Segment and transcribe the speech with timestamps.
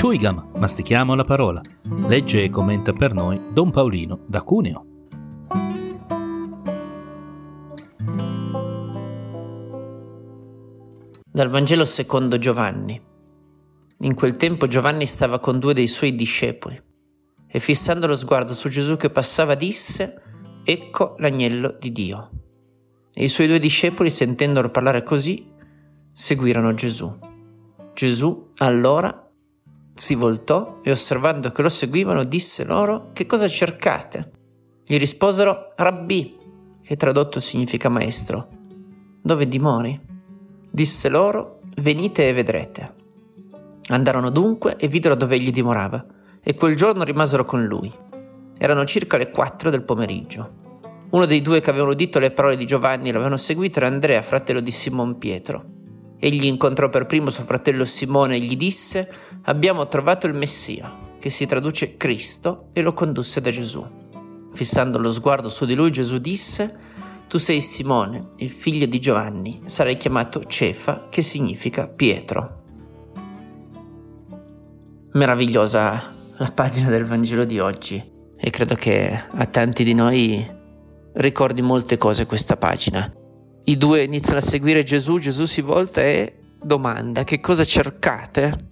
[0.00, 1.60] Chuigam, mastichiamo la parola.
[2.08, 4.86] Legge e commenta per noi Don Paolino da Cuneo.
[11.30, 12.98] Dal Vangelo secondo Giovanni.
[13.98, 16.82] In quel tempo Giovanni stava con due dei suoi discepoli
[17.46, 20.22] e fissando lo sguardo su Gesù che passava disse,
[20.64, 22.30] Ecco l'agnello di Dio.
[23.12, 25.46] E i suoi due discepoli, sentendolo parlare così,
[26.10, 27.18] seguirono Gesù.
[27.92, 29.26] Gesù allora
[30.00, 34.30] si voltò e osservando che lo seguivano disse loro che cosa cercate?
[34.82, 36.38] Gli risposero Rabbi,
[36.82, 38.48] che tradotto significa maestro.
[39.20, 40.00] Dove dimori?
[40.70, 42.94] Disse loro venite e vedrete.
[43.88, 46.02] Andarono dunque e videro dove egli dimorava
[46.42, 47.92] e quel giorno rimasero con lui.
[48.56, 50.58] Erano circa le quattro del pomeriggio.
[51.10, 54.22] Uno dei due che avevano udito le parole di Giovanni e l'avevano seguito era Andrea,
[54.22, 55.79] fratello di Simon Pietro.
[56.22, 59.10] Egli incontrò per primo suo fratello Simone e gli disse:
[59.44, 63.82] Abbiamo trovato il Messia, che si traduce Cristo, e lo condusse da Gesù.
[64.52, 66.76] Fissando lo sguardo su di lui, Gesù disse:
[67.26, 72.58] Tu sei Simone, il figlio di Giovanni, sarai chiamato Cefa, che significa Pietro.
[75.12, 78.02] Meravigliosa la pagina del Vangelo di oggi
[78.36, 80.58] e credo che a tanti di noi
[81.14, 83.19] ricordi molte cose questa pagina.
[83.70, 88.66] I due iniziano a seguire Gesù, Gesù si volta e domanda che cosa cercate?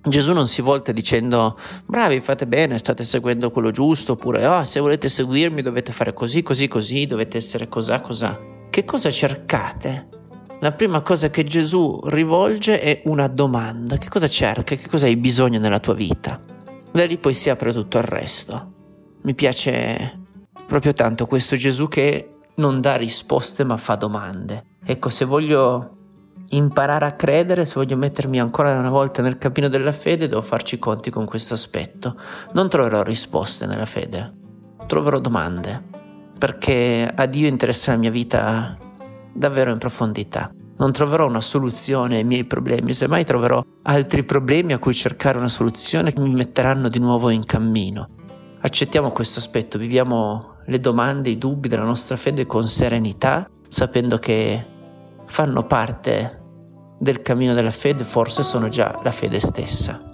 [0.00, 4.78] Gesù non si volta dicendo bravi, fate bene, state seguendo quello giusto, oppure oh, se
[4.78, 8.38] volete seguirmi dovete fare così, così, così, dovete essere cosà, cosà.
[8.70, 10.08] Che cosa cercate?
[10.60, 13.98] La prima cosa che Gesù rivolge è una domanda.
[13.98, 14.76] Che cosa cerca?
[14.76, 16.40] Che cosa hai bisogno nella tua vita?
[16.92, 18.72] Da lì poi si apre tutto il resto.
[19.22, 20.20] Mi piace
[20.68, 24.64] proprio tanto questo Gesù che non dà risposte ma fa domande.
[24.84, 25.96] Ecco, se voglio
[26.50, 30.78] imparare a credere, se voglio mettermi ancora una volta nel cammino della fede, devo farci
[30.78, 32.16] conti con questo aspetto.
[32.52, 34.32] Non troverò risposte nella fede,
[34.86, 35.82] troverò domande,
[36.38, 38.76] perché a Dio interessa la mia vita
[39.32, 40.50] davvero in profondità.
[40.76, 45.48] Non troverò una soluzione ai miei problemi, semmai troverò altri problemi a cui cercare una
[45.48, 48.08] soluzione che mi metteranno di nuovo in cammino.
[48.60, 54.66] Accettiamo questo aspetto, viviamo le domande, i dubbi della nostra fede con serenità, sapendo che
[55.26, 56.42] fanno parte
[56.98, 60.13] del cammino della fede, forse sono già la fede stessa.